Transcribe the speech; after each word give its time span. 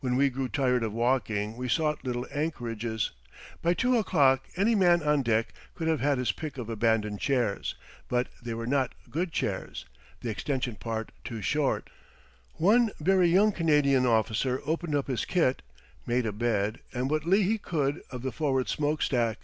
When 0.00 0.16
we 0.16 0.30
grew 0.30 0.48
tired 0.48 0.82
of 0.82 0.94
walking 0.94 1.58
we 1.58 1.68
sought 1.68 2.06
little 2.06 2.26
anchorages. 2.32 3.10
By 3.60 3.74
two 3.74 3.98
o'clock 3.98 4.46
any 4.56 4.74
man 4.74 5.02
on 5.02 5.20
deck 5.20 5.52
could 5.74 5.88
have 5.88 6.00
had 6.00 6.16
his 6.16 6.32
pick 6.32 6.56
of 6.56 6.70
abandoned 6.70 7.20
chairs, 7.20 7.74
but 8.08 8.28
they 8.42 8.54
were 8.54 8.66
not 8.66 8.94
good 9.10 9.30
chairs 9.30 9.84
the 10.22 10.30
extension 10.30 10.76
part 10.76 11.12
too 11.22 11.42
short. 11.42 11.90
One 12.54 12.92
very 12.98 13.28
young 13.28 13.52
Canadian 13.52 14.06
officer 14.06 14.62
opened 14.64 14.94
up 14.94 15.06
his 15.08 15.26
kit, 15.26 15.60
made 16.06 16.24
a 16.24 16.32
bed 16.32 16.80
and 16.94 17.10
what 17.10 17.26
lee 17.26 17.42
he 17.42 17.58
could 17.58 18.00
of 18.10 18.22
the 18.22 18.32
forward 18.32 18.70
smoke 18.70 19.02
stack. 19.02 19.36